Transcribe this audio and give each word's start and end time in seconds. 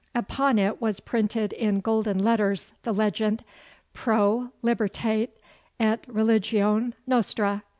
Upon 0.15 0.57
it 0.57 0.81
was 0.81 0.99
printed 0.99 1.53
in 1.53 1.79
golden 1.79 2.17
letters 2.17 2.73
the 2.81 2.91
legend, 2.91 3.43
'Pro 3.93 4.49
libertate 4.63 5.29
et 5.79 6.03
religione 6.07 6.95
nostra. 7.05 7.61